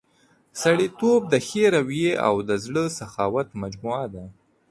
سړیتوب 0.61 1.19
د 1.33 1.33
ښې 1.47 1.63
رويې 1.75 2.13
او 2.27 2.35
د 2.49 2.51
زړه 2.65 2.83
سخاوت 2.99 3.47
مجموعه 3.61 4.07
ده. 4.13 4.25